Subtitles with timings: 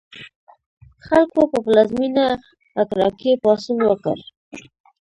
[1.07, 2.25] خلکو په پلازمېنه
[2.81, 4.17] اکرا کې پاڅون وکړ.